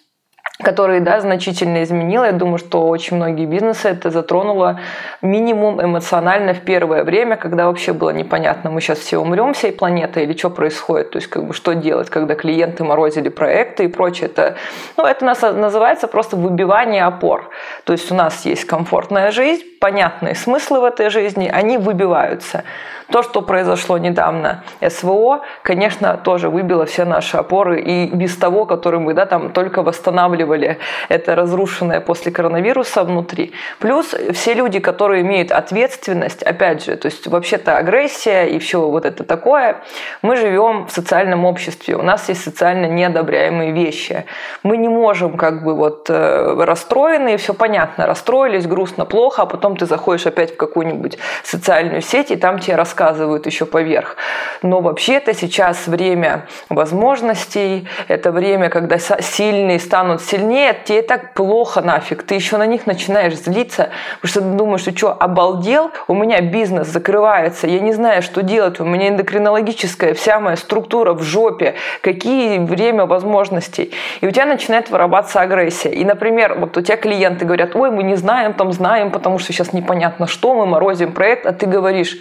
который 0.64 1.02
да, 1.02 1.20
значительно 1.22 1.84
изменил. 1.84 2.24
Я 2.24 2.32
думаю, 2.32 2.58
что 2.58 2.88
очень 2.88 3.18
многие 3.18 3.46
бизнесы 3.46 3.90
это 3.90 4.10
затронуло 4.10 4.80
минимум 5.22 5.80
эмоционально 5.82 6.54
в 6.54 6.62
первое 6.62 7.04
время, 7.04 7.38
когда 7.38 7.68
вообще 7.68 7.94
было 7.94 8.10
непонятно, 8.10 8.72
мы 8.72 8.82
сейчас 8.82 8.98
все 8.98 9.20
умрем, 9.20 9.54
всей 9.54 9.72
планеты, 9.72 10.24
или 10.24 10.36
что 10.36 10.50
происходит, 10.50 11.12
то 11.12 11.20
есть 11.20 11.30
как 11.30 11.46
бы 11.46 11.54
что 11.54 11.76
делать, 11.76 12.10
когда 12.10 12.34
клиенты 12.34 12.84
морозили 12.84 13.30
проекты 13.30 13.86
и 13.86 13.88
прочее. 13.88 14.30
Это, 14.30 14.56
ну, 14.98 15.06
это 15.06 15.24
нас 15.26 15.42
называется 15.42 16.08
просто 16.08 16.36
выбивание 16.36 17.04
опор. 17.04 17.50
То 17.84 17.94
есть 17.94 18.12
у 18.12 18.16
нас 18.16 18.46
есть 18.46 18.66
комфортная 18.66 19.32
жизнь, 19.32 19.64
понятные 19.80 20.36
смыслы 20.36 20.82
в 20.82 20.84
этой 20.84 21.10
жизни, 21.10 21.50
они 21.52 21.78
выбиваются. 21.78 22.64
То, 23.12 23.24
что 23.24 23.42
произошло 23.42 23.98
недавно, 23.98 24.64
СВО, 24.88 25.42
конечно, 25.64 26.18
тоже 26.18 26.50
выбило 26.50 26.86
все 26.86 27.06
наши 27.06 27.38
опоры 27.38 27.82
и 27.82 28.06
без 28.06 28.36
того, 28.38 28.66
которые 28.66 29.00
мы 29.00 29.16
да, 29.16 29.26
там 29.26 29.50
только 29.52 29.82
восстанавливали 29.82 30.78
это 31.10 31.34
разрушенное 31.34 32.02
после 32.02 32.32
коронавируса 32.32 33.04
внутри. 33.04 33.54
Плюс 33.80 34.14
все 34.34 34.54
люди, 34.54 34.80
которые 34.80 35.24
имеют 35.24 35.52
ответственность, 35.52 36.44
опять 36.44 36.86
же, 36.86 36.98
то 36.98 37.08
есть 37.08 37.26
вообще-то 37.26 37.78
агрессия 37.78 38.44
и 38.44 38.60
все 38.60 38.88
вот 38.88 39.06
это 39.06 39.24
такое, 39.24 39.78
мы 40.22 40.36
живем 40.36 40.86
в 40.86 40.92
социальном 40.92 41.46
обществе, 41.46 41.96
у 41.96 42.04
нас 42.04 42.30
есть 42.30 42.44
социально 42.44 42.86
неодобряемые 42.86 43.72
вещи. 43.72 44.26
Мы 44.62 44.78
не 44.78 44.90
можем 44.90 45.36
как 45.36 45.64
бы 45.64 45.74
вот 45.74 46.10
э, 46.10 46.64
расстроены, 46.64 47.38
все 47.38 47.56
понятно, 47.56 48.06
расстроились, 48.06 48.68
грустно, 48.68 49.06
плохо, 49.06 49.44
а 49.44 49.46
потом 49.48 49.69
ты 49.76 49.86
заходишь 49.86 50.26
опять 50.26 50.54
в 50.54 50.58
какую-нибудь 50.58 51.18
социальную 51.44 52.02
сеть, 52.02 52.32
и 52.32 52.36
там 52.36 52.60
тебе 52.60 52.76
рассказывают 52.76 53.00
рассказывают 53.00 53.46
еще 53.46 53.66
поверх. 53.66 54.16
Но 54.62 54.82
вообще-то 54.82 55.34
сейчас 55.34 55.88
время 55.88 56.48
возможностей, 56.70 57.88
это 58.08 58.32
время, 58.32 58.70
когда 58.70 58.98
сильные 58.98 59.80
станут 59.80 60.22
сильнее, 60.22 60.76
тебе 60.86 61.02
так 61.02 61.34
плохо 61.34 61.82
нафиг, 61.82 62.24
ты 62.24 62.36
еще 62.36 62.58
на 62.58 62.66
них 62.66 62.88
начинаешь 62.88 63.36
злиться, 63.36 63.90
потому 64.22 64.30
что 64.30 64.42
ты 64.42 64.48
думаешь, 64.48 64.82
что 64.82 64.98
что, 64.98 65.14
обалдел, 65.14 65.92
у 66.08 66.14
меня 66.14 66.42
бизнес 66.42 66.88
закрывается, 66.88 67.68
я 67.68 67.80
не 67.80 67.94
знаю, 67.94 68.22
что 68.22 68.42
делать, 68.42 68.80
у 68.80 68.86
меня 68.86 69.10
эндокринологическая 69.10 70.14
вся 70.14 70.40
моя 70.40 70.58
структура 70.58 71.14
в 71.14 71.22
жопе, 71.22 71.76
какие 72.02 72.60
время 72.60 73.06
возможностей. 73.06 73.94
И 74.22 74.28
у 74.28 74.32
тебя 74.32 74.46
начинает 74.46 74.90
вырабатываться 74.90 75.42
агрессия. 75.42 75.90
И, 75.90 76.04
например, 76.04 76.56
вот 76.60 76.78
у 76.78 76.82
тебя 76.82 76.98
клиенты 76.98 77.46
говорят, 77.46 77.76
ой, 77.76 77.92
мы 77.92 78.04
не 78.04 78.16
знаем, 78.16 78.54
там 78.54 78.72
знаем, 78.74 79.12
потому 79.12 79.40
что 79.40 79.54
сейчас 79.60 79.74
непонятно 79.74 80.26
что, 80.26 80.56
мы 80.56 80.66
морозим 80.66 81.12
проект, 81.12 81.46
а 81.46 81.52
ты 81.52 81.66
говоришь, 81.66 82.18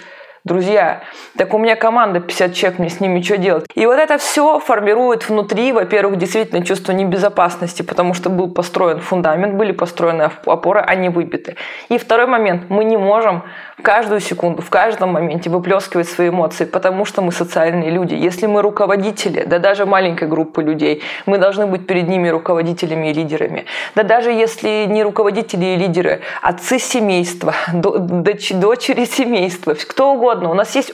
друзья, 0.49 1.03
так 1.37 1.55
у 1.55 1.59
меня 1.59 1.77
команда 1.77 2.19
50 2.21 2.55
человек, 2.55 2.79
мне 2.81 2.89
с 2.89 2.99
ними 2.99 3.23
что 3.23 3.37
делать? 3.37 3.67
И 3.75 3.87
вот 3.87 3.99
это 3.99 4.19
все 4.19 4.59
формирует 4.59 5.29
внутри, 5.29 5.73
во-первых, 5.73 6.19
действительно 6.19 6.65
чувство 6.65 6.93
небезопасности, 6.93 7.83
потому 7.83 8.15
что 8.15 8.31
был 8.31 8.51
построен 8.51 8.99
фундамент, 8.99 9.55
были 9.55 9.73
построены 9.73 10.31
опоры, 10.47 10.81
они 10.81 11.09
выбиты. 11.11 11.55
И 11.89 11.99
второй 11.99 12.27
момент, 12.27 12.65
мы 12.69 12.85
не 12.85 12.97
можем 12.97 13.43
в 13.77 13.83
каждую 13.83 14.21
секунду, 14.21 14.61
в 14.63 14.71
каждом 14.71 15.13
моменте 15.13 15.51
выплескивать 15.51 16.09
свои 16.09 16.31
эмоции, 16.31 16.65
потому 16.65 17.05
что 17.05 17.23
мы 17.23 17.31
социальные 17.31 17.91
люди. 17.91 18.15
Если 18.15 18.47
мы 18.47 18.63
руководители, 18.63 19.45
да 19.45 19.61
даже 19.61 19.87
маленькой 19.87 20.27
группы 20.27 20.63
людей, 20.63 21.03
мы 21.27 21.39
должны 21.39 21.67
быть 21.67 21.87
перед 21.87 22.09
ними 22.09 22.29
руководителями 22.29 23.11
и 23.11 23.13
лидерами. 23.13 23.67
Да 23.95 24.03
даже 24.03 24.31
если 24.31 24.87
не 24.87 25.05
руководители 25.05 25.65
и 25.67 25.77
лидеры, 25.77 26.23
отцы 26.43 26.79
семейства, 26.79 27.55
дочери 27.73 29.05
семейства, 29.05 29.75
кто 29.75 30.15
угодно. 30.15 30.38
У 30.47 30.55
нас 30.55 30.75
есть 30.77 30.93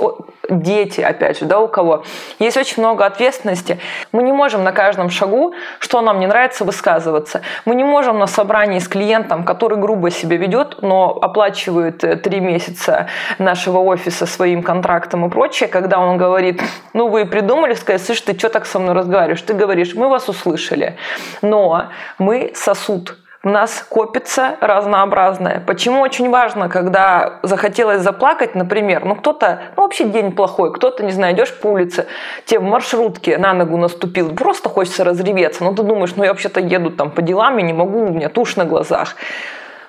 дети, 0.48 1.00
опять 1.00 1.38
же, 1.38 1.44
да, 1.46 1.60
у 1.60 1.68
кого. 1.68 2.04
Есть 2.38 2.56
очень 2.56 2.82
много 2.82 3.04
ответственности. 3.06 3.78
Мы 4.12 4.22
не 4.22 4.32
можем 4.32 4.64
на 4.64 4.72
каждом 4.72 5.10
шагу, 5.10 5.54
что 5.78 6.00
нам 6.00 6.20
не 6.20 6.26
нравится, 6.26 6.64
высказываться. 6.64 7.42
Мы 7.64 7.74
не 7.74 7.84
можем 7.84 8.18
на 8.18 8.26
собрании 8.26 8.78
с 8.78 8.88
клиентом, 8.88 9.44
который 9.44 9.78
грубо 9.78 10.10
себя 10.10 10.36
ведет, 10.36 10.82
но 10.82 11.18
оплачивает 11.20 12.04
э, 12.04 12.16
три 12.16 12.40
месяца 12.40 13.08
нашего 13.38 13.78
офиса 13.78 14.26
своим 14.26 14.62
контрактом 14.62 15.26
и 15.26 15.30
прочее, 15.30 15.68
когда 15.68 15.98
он 15.98 16.16
говорит, 16.16 16.62
ну 16.92 17.08
вы 17.08 17.26
придумали 17.26 17.74
сказать, 17.74 18.02
слышь, 18.02 18.20
ты 18.20 18.38
что 18.38 18.48
так 18.48 18.66
со 18.66 18.78
мной 18.78 18.94
разговариваешь? 18.94 19.42
Ты 19.42 19.54
говоришь, 19.54 19.94
мы 19.94 20.08
вас 20.08 20.28
услышали, 20.28 20.96
но 21.42 21.86
мы 22.18 22.52
сосуд, 22.54 23.16
у 23.44 23.48
нас 23.50 23.84
копится 23.88 24.56
разнообразное. 24.60 25.62
Почему 25.66 26.00
очень 26.00 26.30
важно, 26.30 26.68
когда 26.68 27.38
захотелось 27.42 28.00
заплакать, 28.00 28.54
например, 28.54 29.04
ну 29.04 29.14
кто-то, 29.14 29.60
ну 29.76 29.82
вообще 29.82 30.04
день 30.04 30.32
плохой, 30.32 30.72
кто-то, 30.72 31.04
не 31.04 31.12
знаю, 31.12 31.34
идешь 31.34 31.54
по 31.54 31.68
улице, 31.68 32.06
тебе 32.46 32.60
в 32.60 32.62
маршрутке 32.62 33.36
на 33.36 33.52
ногу 33.52 33.76
наступил, 33.76 34.34
просто 34.34 34.68
хочется 34.68 35.04
разреветься, 35.04 35.62
но 35.62 35.74
ты 35.74 35.82
думаешь, 35.82 36.14
ну 36.16 36.24
я 36.24 36.30
вообще-то 36.30 36.60
еду 36.60 36.90
там 36.90 37.10
по 37.10 37.20
делам, 37.20 37.58
я 37.58 37.62
не 37.64 37.74
могу, 37.74 38.06
у 38.06 38.08
меня 38.10 38.30
тушь 38.30 38.56
на 38.56 38.64
глазах. 38.64 39.16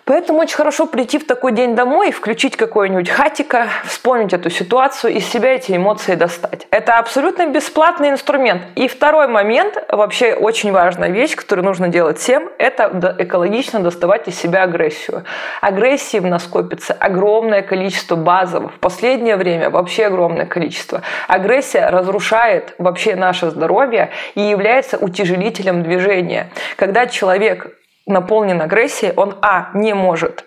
Поэтому 0.06 0.40
очень 0.40 0.56
хорошо 0.56 0.86
прийти 0.86 1.18
в 1.18 1.26
такой 1.26 1.52
день 1.52 1.76
домой, 1.76 2.12
включить 2.12 2.56
какой-нибудь 2.56 3.10
хатика, 3.10 3.68
вспомнить 3.86 4.34
эту 4.34 4.52
ситуацию, 4.52 5.14
из 5.14 5.28
себя 5.28 5.56
эти 5.56 5.76
эмоции 5.76 6.14
достать. 6.14 6.68
Это 6.70 7.00
абсолютно 7.00 7.48
бесплатный 7.48 8.10
инструмент. 8.10 8.62
И 8.76 8.88
второй 8.88 9.28
момент, 9.28 9.84
вообще 9.90 10.36
очень 10.36 10.72
важная 10.72 11.10
вещь, 11.10 11.36
которую 11.36 11.66
нужно 11.66 11.88
делать 11.88 12.20
всем, 12.20 12.50
это 12.60 13.16
экологично 13.18 13.80
доставать 13.80 14.28
из 14.28 14.40
себя 14.40 14.64
агрессию. 14.64 15.24
Агрессии 15.62 16.20
в 16.20 16.26
нас 16.28 16.44
копится 16.44 16.94
огромное 16.94 17.64
количество 17.64 18.16
базовых. 18.16 18.74
В 18.74 18.80
последнее 18.80 19.38
время 19.38 19.72
вообще 19.72 20.06
огромное 20.06 20.46
количество. 20.46 21.02
Агрессия 21.28 21.90
разрушает 21.90 22.76
вообще 22.78 23.16
наше 23.16 23.50
здоровье 23.50 24.12
и 24.36 24.42
является 24.42 24.98
утяжелителем 24.98 25.82
движения. 25.82 26.52
Когда 26.78 27.08
человек 27.08 27.72
наполнен 28.06 28.62
агрессией, 28.62 29.14
он, 29.16 29.36
а, 29.42 29.70
не 29.74 29.94
может 29.94 30.46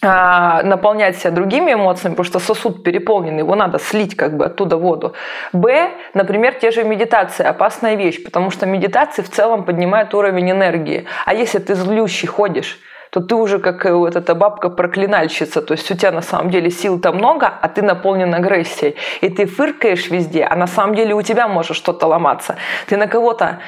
а, 0.00 0.62
наполнять 0.62 1.16
себя 1.16 1.32
другими 1.32 1.72
эмоциями, 1.72 2.14
потому 2.14 2.24
что 2.24 2.38
сосуд 2.38 2.84
переполнен, 2.84 3.36
его 3.38 3.54
надо 3.56 3.78
слить 3.78 4.16
как 4.16 4.36
бы 4.36 4.46
оттуда 4.46 4.76
воду. 4.76 5.14
Б, 5.52 5.90
например, 6.14 6.54
те 6.54 6.70
же 6.70 6.84
медитации, 6.84 7.44
опасная 7.44 7.96
вещь, 7.96 8.24
потому 8.24 8.50
что 8.50 8.66
медитации 8.66 9.22
в 9.22 9.30
целом 9.30 9.64
поднимают 9.64 10.14
уровень 10.14 10.52
энергии. 10.52 11.06
А 11.26 11.34
если 11.34 11.58
ты 11.58 11.74
злющий 11.74 12.28
ходишь, 12.28 12.78
то 13.10 13.20
ты 13.20 13.34
уже 13.34 13.58
как 13.58 13.86
э, 13.86 13.92
вот 13.92 14.16
эта 14.16 14.34
бабка-проклинальщица, 14.34 15.62
то 15.62 15.72
есть 15.72 15.90
у 15.90 15.96
тебя 15.96 16.12
на 16.12 16.22
самом 16.22 16.50
деле 16.50 16.70
сил-то 16.70 17.12
много, 17.12 17.46
а 17.60 17.68
ты 17.68 17.82
наполнен 17.82 18.34
агрессией, 18.34 18.96
и 19.20 19.28
ты 19.28 19.46
фыркаешь 19.46 20.10
везде, 20.10 20.44
а 20.44 20.56
на 20.56 20.66
самом 20.66 20.94
деле 20.94 21.14
у 21.14 21.22
тебя 21.22 21.48
может 21.48 21.76
что-то 21.76 22.06
ломаться. 22.06 22.56
Ты 22.86 22.96
на 22.96 23.06
кого-то 23.06 23.58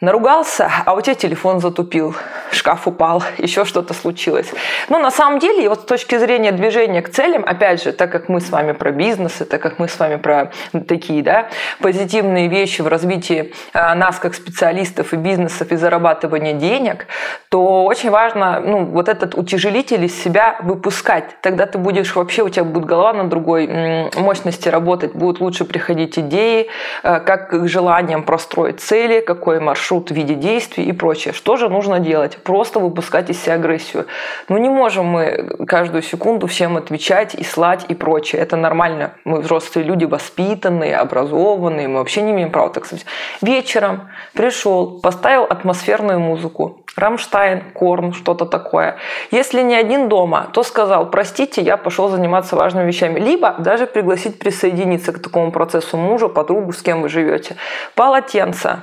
наругался, 0.00 0.70
а 0.86 0.94
у 0.94 1.00
тебя 1.00 1.14
телефон 1.14 1.60
затупил, 1.60 2.14
шкаф 2.52 2.86
упал, 2.88 3.22
еще 3.38 3.64
что-то 3.64 3.94
случилось. 3.94 4.50
Но 4.88 4.98
на 4.98 5.10
самом 5.10 5.38
деле, 5.38 5.68
вот 5.68 5.80
с 5.80 5.84
точки 5.84 6.16
зрения 6.18 6.52
движения 6.52 7.02
к 7.02 7.10
целям, 7.10 7.44
опять 7.44 7.82
же, 7.82 7.92
так 7.92 8.10
как 8.10 8.28
мы 8.28 8.40
с 8.40 8.50
вами 8.50 8.72
про 8.72 8.92
бизнес, 8.92 9.42
так 9.48 9.60
как 9.60 9.78
мы 9.78 9.88
с 9.88 9.98
вами 9.98 10.16
про 10.16 10.52
такие 10.88 11.22
да, 11.22 11.48
позитивные 11.80 12.48
вещи 12.48 12.80
в 12.80 12.88
развитии 12.88 13.52
а, 13.74 13.94
нас 13.94 14.18
как 14.18 14.34
специалистов 14.34 15.12
и 15.12 15.16
бизнесов 15.16 15.70
и 15.70 15.76
зарабатывания 15.76 16.54
денег, 16.54 17.06
то 17.50 17.84
очень 17.84 18.10
важно 18.10 18.60
ну, 18.60 18.84
вот 18.86 19.08
этот 19.08 19.34
утяжелитель 19.34 20.04
из 20.04 20.22
себя 20.22 20.56
выпускать. 20.62 21.24
Тогда 21.42 21.66
ты 21.66 21.78
будешь 21.78 22.14
вообще, 22.14 22.42
у 22.42 22.48
тебя 22.48 22.64
будет 22.64 22.86
голова 22.86 23.12
на 23.12 23.28
другой 23.28 24.10
мощности 24.16 24.68
работать, 24.68 25.14
будут 25.14 25.40
лучше 25.40 25.64
приходить 25.64 26.18
идеи, 26.18 26.68
а, 27.02 27.20
как 27.20 27.50
к 27.50 27.68
желаниям 27.68 28.22
простроить 28.22 28.80
цели, 28.80 29.20
какой 29.20 29.60
маршрут 29.60 29.89
маршрут 29.90 30.10
в 30.10 30.14
виде 30.14 30.34
действий 30.34 30.84
и 30.84 30.92
прочее. 30.92 31.34
Что 31.34 31.56
же 31.56 31.68
нужно 31.68 31.98
делать? 31.98 32.38
просто 32.44 32.80
выпускать 32.80 33.30
из 33.30 33.42
себя 33.42 33.54
агрессию. 33.54 34.06
Ну 34.48 34.58
не 34.58 34.68
можем 34.68 35.06
мы 35.06 35.56
каждую 35.66 36.02
секунду 36.02 36.46
всем 36.46 36.76
отвечать 36.76 37.34
и 37.34 37.44
слать 37.44 37.86
и 37.88 37.94
прочее. 37.94 38.42
Это 38.42 38.56
нормально. 38.56 39.10
Мы 39.24 39.40
взрослые 39.40 39.84
люди, 39.84 40.04
воспитанные, 40.06 40.96
образованные, 40.96 41.88
мы 41.88 41.98
вообще 41.98 42.22
не 42.22 42.30
имеем 42.30 42.50
права 42.50 42.70
так 42.70 42.86
сказать. 42.86 43.06
Вечером 43.42 44.08
пришел, 44.32 45.00
поставил 45.00 45.44
атмосферную 45.44 46.20
музыку, 46.20 46.84
Рамштайн, 46.96 47.62
Корн, 47.74 48.12
что-то 48.12 48.46
такое. 48.46 48.96
Если 49.32 49.62
не 49.62 49.74
один 49.74 50.08
дома, 50.08 50.46
то 50.52 50.62
сказал, 50.62 51.10
простите, 51.10 51.62
я 51.62 51.76
пошел 51.76 52.08
заниматься 52.08 52.56
важными 52.56 52.86
вещами. 52.86 53.20
Либо 53.20 53.54
даже 53.58 53.86
пригласить 53.86 54.38
присоединиться 54.38 55.12
к 55.12 55.22
такому 55.22 55.50
процессу 55.52 55.96
мужа, 55.96 56.28
подругу, 56.28 56.72
с 56.72 56.82
кем 56.82 57.02
вы 57.02 57.08
живете. 57.08 57.56
Полотенце. 57.94 58.80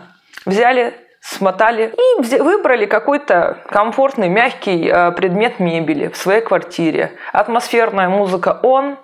Взяли 0.48 0.96
смотали 1.20 1.94
и 1.94 2.40
выбрали 2.40 2.86
какой-то 2.86 3.58
комфортный, 3.70 4.30
мягкий 4.30 4.90
э, 4.90 5.12
предмет 5.12 5.60
мебели 5.60 6.08
в 6.08 6.16
своей 6.16 6.40
квартире. 6.40 7.12
Атмосферная 7.34 8.08
музыка 8.08 8.58
он, 8.64 8.98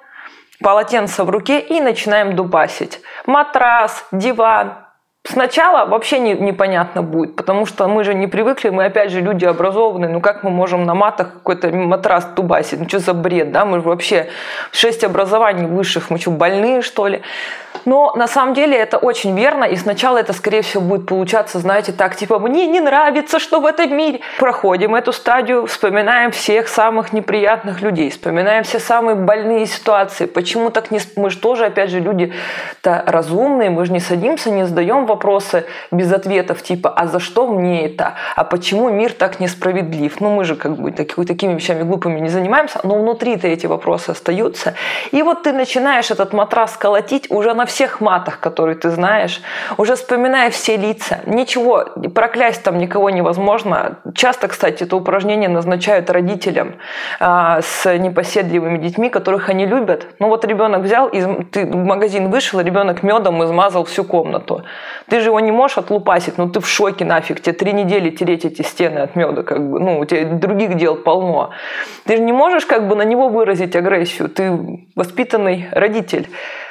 полотенце 0.62 1.26
в 1.26 1.30
руке 1.30 1.60
и 1.60 1.82
начинаем 1.82 2.38
дубасить. 2.38 3.02
Матрас, 3.26 4.06
диван, 4.14 4.83
Сначала 5.26 5.86
вообще 5.86 6.20
не, 6.20 6.34
непонятно 6.34 7.02
будет, 7.02 7.38
потому 7.38 7.66
что 7.66 7.88
мы 7.88 8.04
же 8.04 8.14
не 8.14 8.28
привыкли, 8.28 8.70
мы 8.70 8.84
опять 8.84 9.10
же 9.10 9.22
люди 9.22 9.46
образованные, 9.46 10.10
ну 10.10 10.20
как 10.20 10.44
мы 10.44 10.50
можем 10.50 10.84
на 10.84 10.96
матах 10.96 11.32
какой-то 11.32 11.70
матрас 11.70 12.28
тубасить, 12.36 12.82
ну 12.82 12.90
что 12.90 13.00
за 13.00 13.14
бред, 13.14 13.54
да, 13.54 13.64
мы 13.64 13.80
же 13.80 13.88
вообще 13.88 14.28
шесть 14.72 15.02
образований 15.06 15.66
высших, 15.66 16.10
мы 16.10 16.20
что, 16.20 16.32
больные 16.32 16.82
что 16.82 17.08
ли? 17.08 17.22
Но 17.86 18.14
на 18.16 18.28
самом 18.28 18.54
деле 18.54 18.78
это 18.78 18.98
очень 18.98 19.36
верно, 19.38 19.66
и 19.66 19.76
сначала 19.76 20.18
это, 20.18 20.34
скорее 20.34 20.62
всего, 20.62 20.82
будет 20.82 21.06
получаться, 21.06 21.60
знаете, 21.60 21.92
так, 21.92 22.16
типа, 22.16 22.40
мне 22.40 22.68
не 22.68 22.80
нравится, 22.80 23.40
что 23.40 23.60
в 23.60 23.66
этом 23.66 23.96
мире. 23.96 24.22
Проходим 24.40 24.96
эту 24.96 25.12
стадию, 25.12 25.66
вспоминаем 25.66 26.32
всех 26.32 26.68
самых 26.68 27.14
неприятных 27.14 27.82
людей, 27.82 28.10
вспоминаем 28.10 28.64
все 28.64 28.80
самые 28.80 29.16
больные 29.16 29.66
ситуации. 29.66 30.26
Почему 30.26 30.70
так 30.70 30.92
не... 30.92 31.00
Мы 31.16 31.30
же 31.30 31.38
тоже, 31.38 31.66
опять 31.66 31.90
же, 31.90 32.00
люди-то 32.00 33.04
разумные, 33.06 33.70
мы 33.70 33.86
же 33.86 33.92
не 33.92 34.00
садимся, 34.00 34.50
не 34.50 34.66
задаем 34.66 35.06
вопросы 35.14 35.66
без 35.92 36.12
ответов, 36.12 36.62
типа, 36.62 36.90
а 36.90 37.08
за 37.08 37.20
что 37.20 37.48
мне 37.48 37.86
это? 37.86 38.14
А 38.36 38.44
почему 38.44 38.90
мир 38.90 39.14
так 39.14 39.40
несправедлив? 39.40 40.20
Ну, 40.22 40.30
мы 40.36 40.44
же 40.44 40.56
как 40.56 40.76
бы 40.76 40.92
такими, 40.92 41.26
такими 41.26 41.54
вещами 41.54 41.84
глупыми 41.84 42.20
не 42.20 42.30
занимаемся, 42.30 42.80
но 42.84 42.96
внутри-то 42.96 43.48
эти 43.48 43.68
вопросы 43.68 44.12
остаются. 44.12 44.74
И 45.12 45.22
вот 45.24 45.44
ты 45.44 45.54
начинаешь 45.54 46.12
этот 46.12 46.34
матрас 46.34 46.78
колотить 46.78 47.32
уже 47.32 47.54
на 47.54 47.66
всех 47.66 48.02
матах, 48.02 48.40
которые 48.40 48.76
ты 48.76 48.90
знаешь, 48.90 49.42
уже 49.78 49.96
вспоминая 49.96 50.50
все 50.50 50.78
лица. 50.78 51.20
Ничего, 51.26 51.86
проклясть 52.16 52.64
там 52.64 52.78
никого 52.78 53.10
невозможно. 53.10 53.98
Часто, 54.16 54.48
кстати, 54.48 54.84
это 54.84 54.96
упражнение 54.96 55.50
назначают 55.50 56.10
родителям 56.10 56.76
а, 57.20 57.62
с 57.62 57.98
непоседливыми 57.98 58.78
детьми, 58.78 59.10
которых 59.10 59.50
они 59.50 59.66
любят. 59.66 60.08
Ну 60.20 60.28
вот 60.28 60.46
ребенок 60.46 60.82
взял, 60.82 61.08
из, 61.08 61.26
ты 61.52 61.66
в 61.66 61.76
магазин 61.76 62.30
вышел, 62.30 62.60
ребенок 62.60 63.04
медом 63.04 63.44
измазал 63.44 63.84
всю 63.84 64.04
комнату. 64.04 64.64
Ты 65.10 65.20
же 65.20 65.28
его 65.28 65.40
не 65.40 65.52
можешь 65.52 65.78
отлупасить, 65.78 66.38
ну 66.38 66.50
ты 66.50 66.60
в 66.60 66.68
шоке 66.68 67.06
нафиг, 67.06 67.42
тебе 67.42 67.54
три 67.54 67.74
недели 67.74 68.10
тереть 68.10 68.46
эти 68.46 68.62
стены 68.62 69.00
от 69.00 69.16
меда, 69.16 69.44
как 69.44 69.70
бы, 69.70 69.80
ну 69.80 70.00
у 70.00 70.06
тебя 70.06 70.26
других 70.26 70.76
дел 70.76 70.96
полно. 70.96 71.52
Ты 72.06 72.18
же 72.18 72.24
не 72.24 72.34
можешь 72.34 72.66
как 72.66 72.88
бы 72.88 72.96
на 72.96 73.04
него 73.04 73.30
выразить 73.30 73.76
агрессию, 73.76 74.30
ты 74.30 74.88
воспитанный 74.96 75.68
родитель 75.72 76.30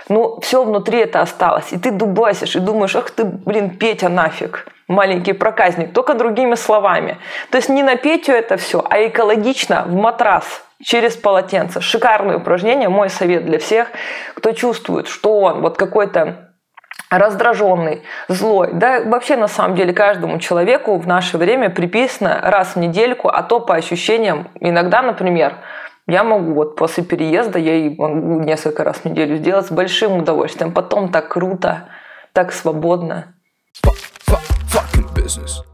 ну, 0.08 0.38
все 0.40 0.62
внутри 0.64 0.98
это 0.98 1.20
осталось. 1.20 1.72
И 1.72 1.78
ты 1.78 1.90
дубасишь 1.90 2.56
и 2.56 2.60
думаешь, 2.60 2.94
ах 2.96 3.10
ты, 3.10 3.24
блин, 3.24 3.70
Петя 3.70 4.08
нафиг, 4.08 4.66
маленький 4.88 5.32
проказник, 5.32 5.92
только 5.92 6.14
другими 6.14 6.54
словами. 6.54 7.18
То 7.50 7.56
есть 7.56 7.68
не 7.68 7.82
на 7.82 7.96
Петю 7.96 8.32
это 8.32 8.56
все, 8.56 8.84
а 8.88 9.06
экологично 9.06 9.84
в 9.86 9.94
матрас 9.94 10.64
через 10.82 11.16
полотенце. 11.16 11.80
Шикарное 11.80 12.36
упражнение, 12.36 12.88
мой 12.88 13.08
совет 13.08 13.46
для 13.46 13.58
всех, 13.58 13.88
кто 14.34 14.52
чувствует, 14.52 15.08
что 15.08 15.40
он 15.40 15.60
вот 15.60 15.76
какой-то 15.76 16.51
раздраженный, 17.19 18.02
злой. 18.28 18.71
Да, 18.73 19.00
вообще 19.04 19.37
на 19.37 19.49
самом 19.49 19.76
деле 19.76 19.92
каждому 19.92 20.38
человеку 20.38 20.97
в 20.99 21.07
наше 21.07 21.38
время 21.38 21.71
приписано 21.71 22.40
раз 22.42 22.75
в 22.75 22.78
недельку, 22.78 23.28
а 23.28 23.42
то 23.42 23.61
по 23.61 23.75
ощущениям, 23.75 24.49
иногда, 24.61 25.02
например, 25.02 25.57
я 26.07 26.25
могу 26.25 26.54
вот 26.54 26.76
после 26.76 27.04
переезда, 27.04 27.59
я 27.59 27.75
и 27.75 27.95
могу 27.97 28.40
несколько 28.40 28.83
раз 28.85 28.99
в 28.99 29.04
неделю 29.04 29.37
сделать 29.37 29.66
с 29.66 29.71
большим 29.71 30.19
удовольствием. 30.19 30.73
Потом 30.73 31.11
так 31.11 31.28
круто, 31.28 31.88
так 32.33 32.52
свободно. 32.52 33.35
Fuck, 33.85 33.97
fuck, 34.26 34.42
fucking 34.69 35.14
business. 35.14 35.72